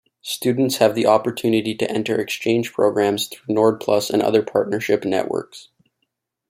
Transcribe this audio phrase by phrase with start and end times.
[0.23, 5.67] Students have the opportunity to enter exchange programmes through Nordplus and other partnership networks.